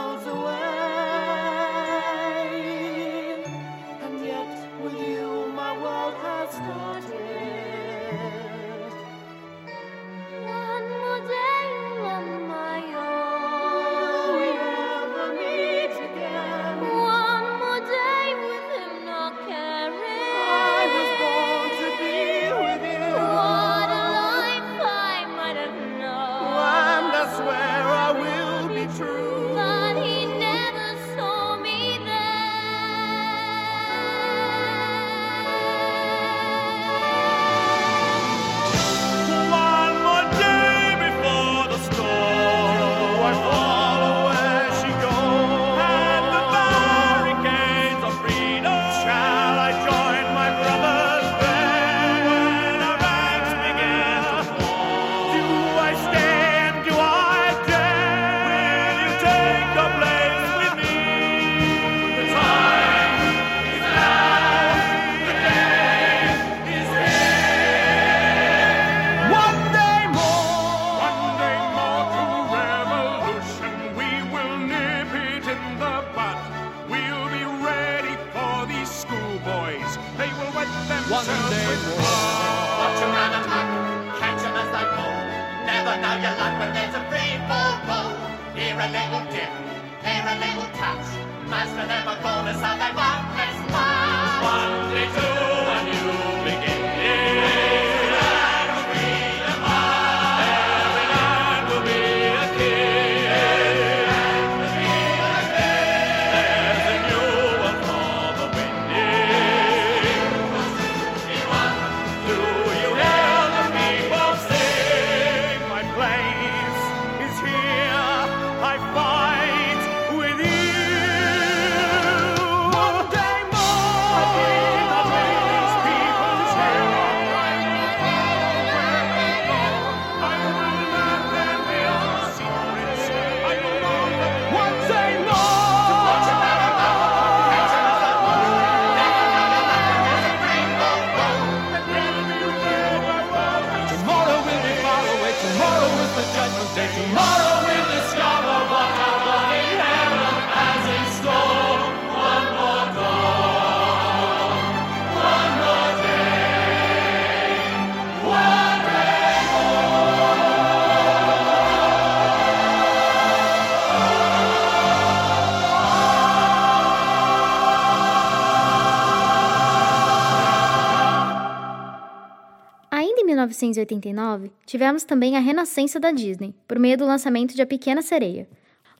1989, 173.54 174.50
tivemos 174.66 175.04
também 175.04 175.36
a 175.36 175.40
renascença 175.40 176.00
da 176.00 176.10
Disney, 176.10 176.54
por 176.66 176.78
meio 176.78 176.98
do 176.98 177.06
lançamento 177.06 177.54
de 177.54 177.62
A 177.62 177.66
Pequena 177.66 178.02
Sereia. 178.02 178.48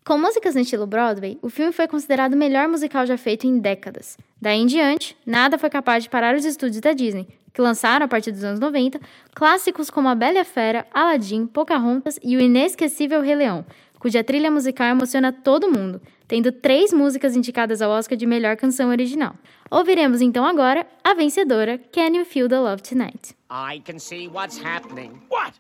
Com 0.05 0.19
músicas 0.19 0.55
no 0.55 0.61
estilo 0.61 0.87
Broadway, 0.87 1.39
o 1.41 1.49
filme 1.49 1.73
foi 1.73 1.89
considerado 1.89 2.35
o 2.35 2.37
melhor 2.37 2.69
musical 2.69 3.07
já 3.07 3.17
feito 3.17 3.47
em 3.47 3.59
décadas. 3.59 4.19
Daí 4.41 4.61
em 4.61 4.67
diante, 4.67 5.17
nada 5.25 5.59
foi 5.59 5.71
capaz 5.71 6.05
de 6.05 6.11
parar 6.11 6.35
os 6.35 6.45
estúdios 6.45 6.81
da 6.81 6.93
Disney, 6.93 7.27
que 7.55 7.63
lançaram, 7.63 8.05
a 8.05 8.09
partir 8.09 8.31
dos 8.33 8.45
anos 8.45 8.61
90, 8.61 9.01
clássicos 9.35 9.89
como 9.89 10.09
A 10.09 10.15
Bela 10.15 10.35
e 10.35 10.41
a 10.41 10.45
Fera, 10.45 10.87
Aladdin, 10.93 11.47
Pocahontas 11.47 12.19
e 12.23 12.37
o 12.37 12.41
inesquecível 12.41 13.23
Rei 13.23 13.37
Leão, 13.37 13.65
cuja 14.05 14.23
trilha 14.23 14.51
musical 14.51 14.89
emociona 14.89 15.33
todo 15.33 15.71
mundo, 15.71 15.99
tendo 16.29 16.53
três 16.53 16.93
músicas 16.93 17.35
indicadas 17.35 17.81
ao 17.81 17.91
Oscar 17.91 18.19
de 18.19 18.27
melhor 18.27 18.55
canção 18.55 18.91
original. 18.91 19.35
Ouviremos 19.71 20.21
então 20.21 20.45
agora 20.45 20.87
a 21.03 21.15
vencedora, 21.15 21.79
Can 21.91 22.15
You 22.15 22.27
Feel 22.27 22.47
the 22.47 22.59
Love 22.59 22.83
Tonight? 22.83 23.35
I 23.51 23.81
can 23.81 23.99
see 23.99 24.29
what's 24.29 24.63
happening. 24.63 25.23
What? 25.31 25.55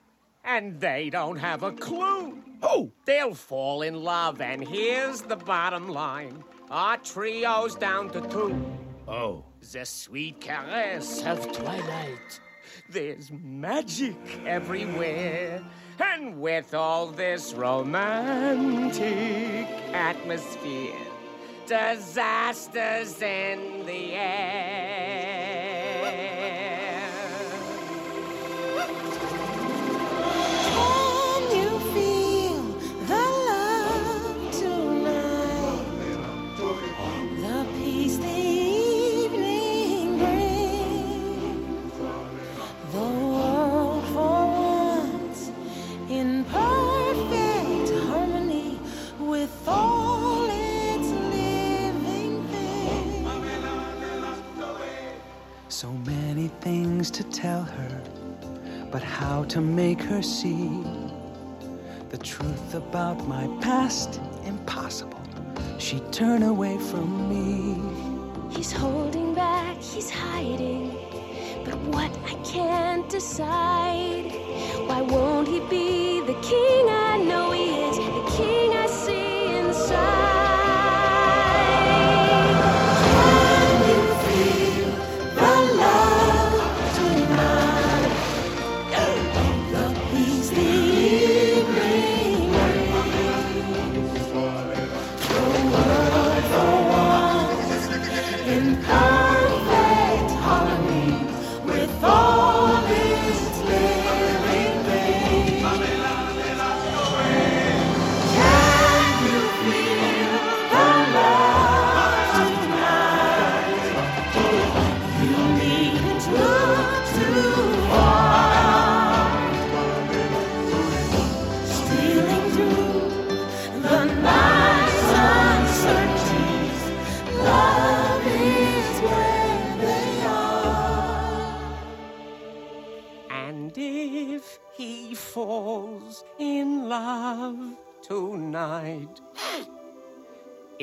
And 0.44 0.78
they 0.78 1.08
don't 1.08 1.40
have 1.42 1.64
a 1.64 1.72
clue. 1.72 2.36
Who? 2.60 2.92
They'll 3.06 3.34
fall 3.34 3.82
in 3.82 4.04
love, 4.04 4.42
and 4.42 4.62
here's 4.62 5.22
the 5.22 5.36
bottom 5.36 5.88
line. 5.88 6.44
Our 6.70 6.98
trio's 6.98 7.74
down 7.74 8.10
to 8.10 8.20
two. 8.28 8.54
Oh. 9.08 9.42
The 9.72 9.86
sweet 9.86 10.38
caress 10.42 11.24
of 11.24 11.50
twilight. 11.50 12.40
There's 12.90 13.30
magic 13.32 14.16
everywhere. 14.44 15.62
And 16.00 16.40
with 16.40 16.74
all 16.74 17.06
this 17.08 17.54
romantic 17.54 19.04
atmosphere, 19.92 20.94
disasters 21.66 23.22
in 23.22 23.86
the 23.86 24.12
air. 24.14 24.83
Things 56.64 57.10
to 57.10 57.22
tell 57.24 57.62
her, 57.62 58.00
but 58.90 59.02
how 59.02 59.44
to 59.44 59.60
make 59.60 60.00
her 60.00 60.22
see 60.22 60.82
the 62.08 62.16
truth 62.16 62.74
about 62.74 63.28
my 63.28 63.46
past? 63.60 64.18
Impossible. 64.46 65.20
She'd 65.78 66.10
turn 66.10 66.42
away 66.42 66.78
from 66.78 67.08
me. 67.28 67.76
He's 68.56 68.72
holding 68.72 69.34
back, 69.34 69.76
he's 69.76 70.08
hiding. 70.08 70.96
But 71.66 71.76
what 71.94 72.12
I 72.32 72.34
can't 72.42 73.06
decide. 73.10 74.32
Why 74.88 75.02
won't 75.02 75.46
he 75.46 75.60
be 75.68 76.20
the 76.20 76.38
king 76.40 76.88
I 76.88 77.18
know 77.18 77.50
he 77.50 77.66
is? 77.88 77.96
The 77.98 78.26
king 78.38 78.74
I 78.74 78.86
see 78.86 79.56
inside. 79.58 80.33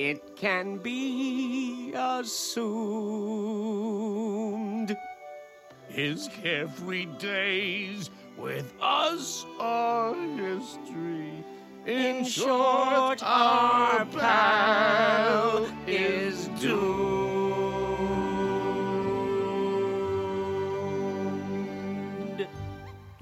It 0.09 0.35
can 0.35 0.77
be 0.77 1.93
assumed. 1.93 2.57
His 5.89 6.27
carefree 6.41 7.05
days 7.19 8.09
with 8.35 8.73
us 8.81 9.45
are 9.59 10.15
history. 10.15 11.45
In 11.85 12.25
short, 12.25 13.21
our 13.23 14.05
pal 14.05 15.67
is 15.85 16.47
doomed. 16.59 17.11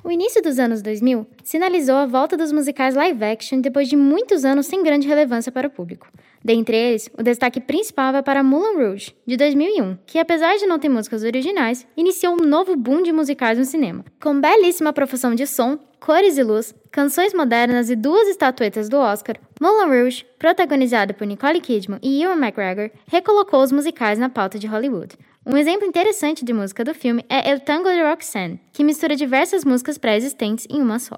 O 0.02 0.12
início 0.12 0.42
dos 0.42 0.58
anos 0.58 0.82
2000 0.82 1.28
sinalizou 1.44 1.96
a 1.96 2.06
volta 2.06 2.38
dos 2.38 2.52
musicais 2.54 2.96
live 2.96 3.24
action 3.24 3.60
depois 3.62 3.88
de 3.90 3.96
muitos 3.98 4.44
anos 4.46 4.66
sem 4.66 4.82
grande 4.82 5.08
relevância 5.08 5.52
para 5.52 5.68
o 5.68 5.70
público. 5.70 6.08
Dentre 6.44 6.76
eles, 6.76 7.10
o 7.18 7.24
destaque 7.24 7.60
principal 7.60 8.14
vai 8.14 8.24
para 8.24 8.44
Moulin 8.44 8.78
Rouge, 8.78 9.14
de 9.26 9.36
2001, 9.36 9.98
que 10.06 10.18
apesar 10.18 10.56
de 10.58 10.66
não 10.66 10.80
ter 10.80 10.90
músicas 10.90 11.24
originais, 11.24 11.86
iniciou 11.98 12.34
um 12.34 12.46
novo 12.46 12.76
boom 12.76 13.04
de 13.04 13.12
musicais 13.12 13.58
no 13.58 13.66
cinema. 13.66 14.06
Com 14.22 14.40
belíssima 14.40 14.94
profusão 14.94 15.36
de 15.36 15.46
som, 15.46 15.78
cores 16.00 16.38
e 16.38 16.44
luz, 16.44 16.74
canções 16.92 17.34
modernas 17.34 17.90
e 17.90 17.96
duas 17.96 18.28
estatuetas 18.28 18.88
do 18.88 18.98
Oscar, 18.98 19.36
Moulin 19.60 19.90
Rouge, 19.90 20.26
protagonizado 20.38 21.14
por 21.14 21.28
Nicole 21.28 21.60
Kidman 21.60 22.00
e 22.02 22.24
Ewan 22.24 22.38
McGregor, 22.38 22.90
recolocou 23.08 23.62
os 23.62 23.72
musicais 23.72 24.18
na 24.18 24.30
pauta 24.30 24.58
de 24.58 24.68
Hollywood. 24.68 25.18
Um 25.46 25.58
exemplo 25.58 25.88
interessante 25.88 26.46
de 26.46 26.54
música 26.54 26.84
do 26.84 26.94
filme 26.94 27.26
é 27.28 27.50
El 27.50 27.60
Tango 27.60 27.90
de 27.90 28.02
Roxanne, 28.02 28.62
que 28.72 28.84
mistura 28.84 29.16
diversas 29.16 29.66
músicas 29.66 29.98
pré-existentes 29.98 30.68
em 30.70 30.82
uma 30.82 31.00
só. 31.00 31.18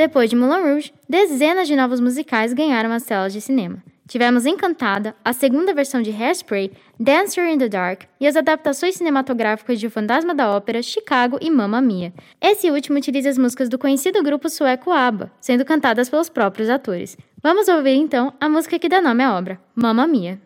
Depois 0.00 0.30
de 0.30 0.34
Moulin 0.34 0.62
Rouge, 0.62 0.94
dezenas 1.06 1.68
de 1.68 1.76
novos 1.76 2.00
musicais 2.00 2.54
ganharam 2.54 2.90
as 2.90 3.02
telas 3.02 3.34
de 3.34 3.40
cinema. 3.42 3.84
Tivemos 4.08 4.46
Encantada, 4.46 5.14
a 5.22 5.34
segunda 5.34 5.74
versão 5.74 6.00
de 6.00 6.10
Hairspray, 6.10 6.72
Dancer 6.98 7.46
in 7.46 7.58
the 7.58 7.68
Dark 7.68 8.04
e 8.18 8.26
as 8.26 8.34
adaptações 8.34 8.94
cinematográficas 8.94 9.78
de 9.78 9.86
O 9.86 9.90
Fantasma 9.90 10.34
da 10.34 10.56
Ópera, 10.56 10.80
Chicago 10.80 11.36
e 11.38 11.50
Mamma 11.50 11.82
Mia. 11.82 12.14
Esse 12.40 12.70
último 12.70 12.96
utiliza 12.96 13.28
as 13.28 13.36
músicas 13.36 13.68
do 13.68 13.78
conhecido 13.78 14.22
grupo 14.22 14.48
sueco 14.48 14.90
ABBA, 14.90 15.30
sendo 15.38 15.66
cantadas 15.66 16.08
pelos 16.08 16.30
próprios 16.30 16.70
atores. 16.70 17.18
Vamos 17.42 17.68
ouvir 17.68 17.96
então 17.96 18.32
a 18.40 18.48
música 18.48 18.78
que 18.78 18.88
dá 18.88 19.02
nome 19.02 19.22
à 19.22 19.36
obra, 19.36 19.60
Mamma 19.74 20.06
Mia. 20.06 20.40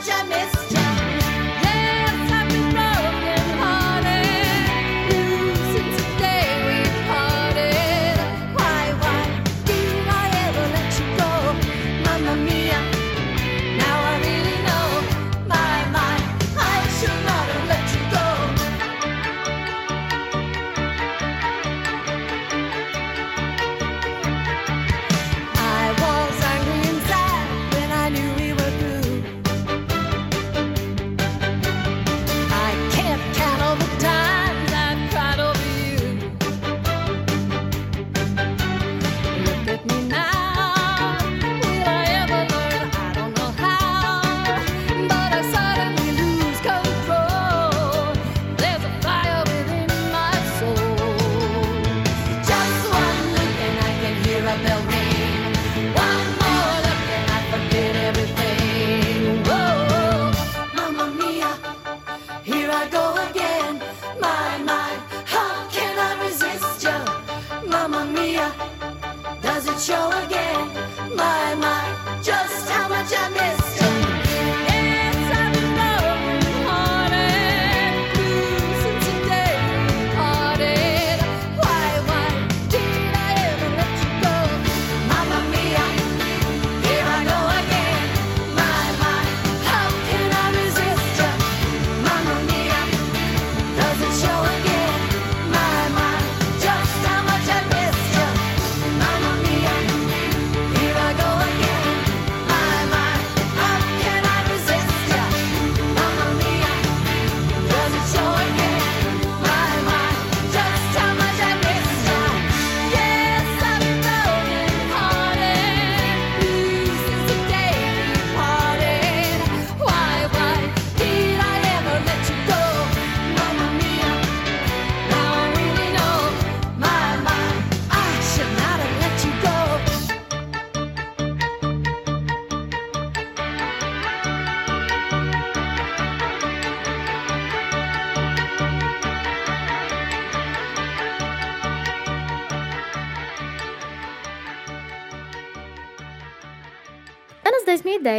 such 0.00 0.08
a 0.08 0.24
mystery. 0.24 0.79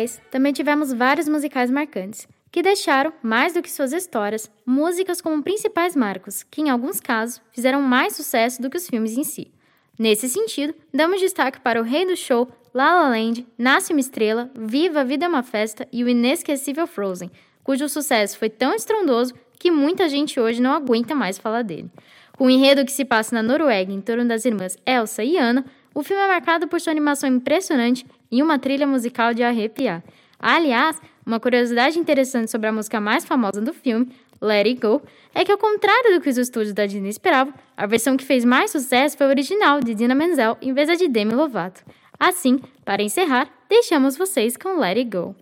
2010, 0.01 0.21
também 0.31 0.53
tivemos 0.53 0.93
vários 0.93 1.27
musicais 1.27 1.69
marcantes, 1.69 2.27
que 2.51 2.61
deixaram, 2.61 3.13
mais 3.21 3.53
do 3.53 3.61
que 3.61 3.71
suas 3.71 3.93
histórias, 3.93 4.51
músicas 4.65 5.21
como 5.21 5.43
principais 5.43 5.95
marcos, 5.95 6.43
que 6.43 6.61
em 6.61 6.69
alguns 6.69 6.99
casos 6.99 7.41
fizeram 7.51 7.81
mais 7.81 8.15
sucesso 8.15 8.61
do 8.61 8.69
que 8.69 8.77
os 8.77 8.87
filmes 8.87 9.17
em 9.17 9.23
si. 9.23 9.51
Nesse 9.97 10.27
sentido, 10.27 10.73
damos 10.93 11.19
destaque 11.19 11.59
para 11.59 11.79
o 11.79 11.83
Rei 11.83 12.05
do 12.05 12.15
Show, 12.15 12.49
La 12.73 12.95
La 12.95 13.09
Land, 13.09 13.45
Nasce 13.57 13.93
uma 13.93 13.99
Estrela, 13.99 14.49
Viva 14.55 15.01
a 15.01 15.03
Vida 15.03 15.25
é 15.25 15.29
uma 15.29 15.43
Festa 15.43 15.87
e 15.91 16.03
o 16.03 16.09
inesquecível 16.09 16.87
Frozen, 16.87 17.31
cujo 17.63 17.87
sucesso 17.87 18.37
foi 18.37 18.49
tão 18.49 18.73
estrondoso 18.73 19.33
que 19.59 19.69
muita 19.69 20.09
gente 20.09 20.39
hoje 20.39 20.61
não 20.61 20.73
aguenta 20.73 21.13
mais 21.13 21.37
falar 21.37 21.61
dele. 21.61 21.91
Com 22.35 22.45
o 22.45 22.49
enredo 22.49 22.83
que 22.83 22.91
se 22.91 23.05
passa 23.05 23.35
na 23.35 23.43
Noruega 23.43 23.91
em 23.91 24.01
torno 24.01 24.25
das 24.25 24.45
irmãs 24.45 24.75
Elsa 24.85 25.23
e 25.23 25.37
Anna, 25.37 25.63
o 25.93 26.01
filme 26.01 26.23
é 26.23 26.27
marcado 26.27 26.67
por 26.67 26.81
sua 26.81 26.91
animação 26.91 27.29
impressionante 27.29 28.05
e 28.31 28.41
uma 28.41 28.57
trilha 28.57 28.87
musical 28.87 29.33
de 29.33 29.43
arrepiar. 29.43 30.03
Aliás, 30.39 30.99
uma 31.25 31.39
curiosidade 31.39 31.99
interessante 31.99 32.49
sobre 32.49 32.67
a 32.67 32.71
música 32.71 32.99
mais 32.99 33.25
famosa 33.25 33.61
do 33.61 33.73
filme, 33.73 34.09
Let 34.41 34.65
It 34.65 34.81
Go, 34.81 35.01
é 35.35 35.45
que 35.45 35.51
ao 35.51 35.57
contrário 35.57 36.15
do 36.15 36.21
que 36.21 36.29
os 36.29 36.37
estúdios 36.37 36.73
da 36.73 36.85
Disney 36.85 37.09
esperavam, 37.09 37.53
a 37.77 37.85
versão 37.85 38.17
que 38.17 38.25
fez 38.25 38.43
mais 38.43 38.71
sucesso 38.71 39.17
foi 39.17 39.27
a 39.27 39.29
original, 39.29 39.79
de 39.79 39.93
Dina 39.93 40.15
Menzel, 40.15 40.57
em 40.61 40.73
vez 40.73 40.87
da 40.87 40.95
de 40.95 41.07
Demi 41.07 41.33
Lovato. 41.33 41.83
Assim, 42.19 42.59
para 42.83 43.03
encerrar, 43.03 43.49
deixamos 43.69 44.17
vocês 44.17 44.57
com 44.57 44.79
Let 44.79 44.97
It 44.97 45.09
Go. 45.15 45.35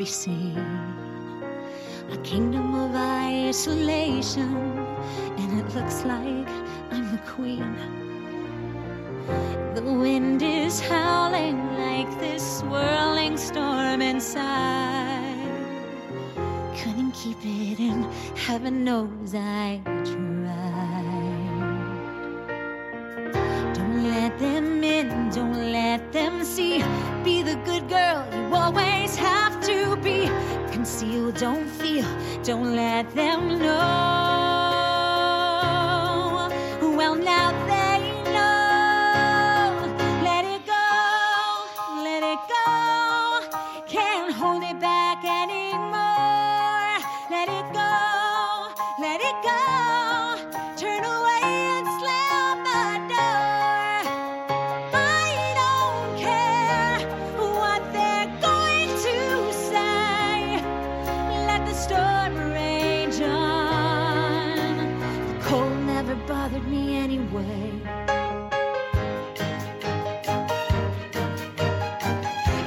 Be 0.00 0.06
seen. 0.06 0.56
A 2.10 2.16
kingdom 2.24 2.74
of 2.74 2.96
isolation, 2.96 4.54
and 5.36 5.60
it 5.60 5.74
looks 5.74 6.04
like 6.06 6.48
I'm 6.90 7.12
the 7.12 7.20
queen. 7.26 7.76
The 9.74 9.82
wind 9.82 10.40
is 10.42 10.80
howling 10.80 11.58
like 11.76 12.10
this 12.18 12.60
swirling 12.60 13.36
storm 13.36 14.00
inside. 14.00 15.36
Couldn't 16.78 17.12
keep 17.12 17.36
it 17.44 17.78
in, 17.78 18.02
heaven 18.46 18.82
knows 18.82 19.34
I 19.34 19.82
tried. 19.84 20.29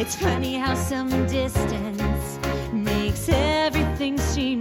It's 0.06 0.18
funny 0.18 0.56
how 0.56 0.76
some 0.76 1.08
distance 1.28 2.38
makes 2.74 3.30
everything 3.30 4.18
seem 4.18 4.60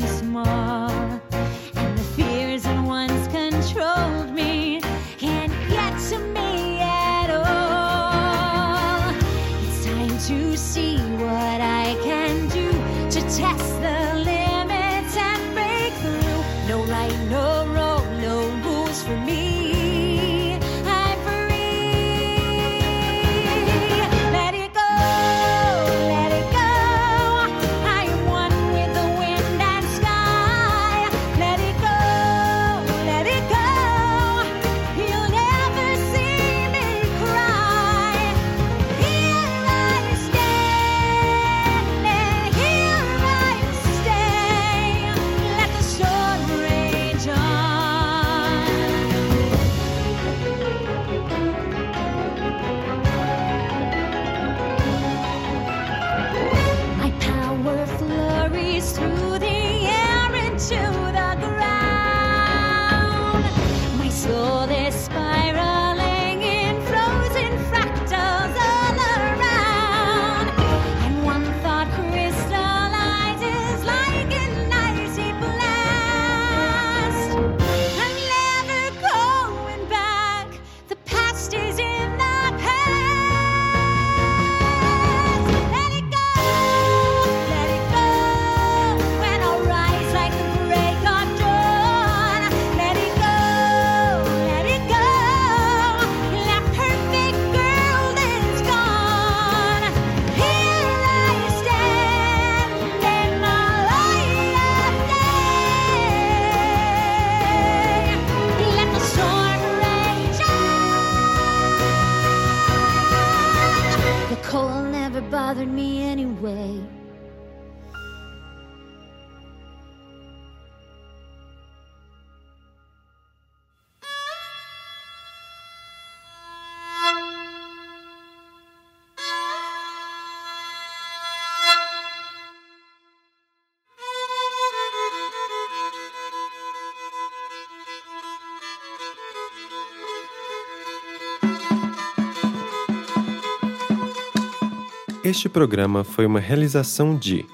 Este 145.32 145.48
programa 145.48 146.04
foi 146.04 146.26
uma 146.26 146.38
realização 146.38 147.16
de 147.16 147.46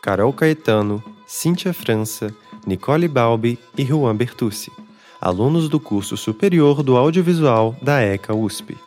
Carol 0.00 0.32
Caetano, 0.32 1.02
Cíntia 1.26 1.74
França, 1.74 2.32
Nicole 2.64 3.08
Balbi 3.08 3.58
e 3.76 3.84
Juan 3.84 4.14
Bertucci, 4.14 4.70
alunos 5.20 5.68
do 5.68 5.80
curso 5.80 6.16
superior 6.16 6.84
do 6.84 6.96
audiovisual 6.96 7.74
da 7.82 8.00
ECA 8.00 8.32
USP. 8.32 8.78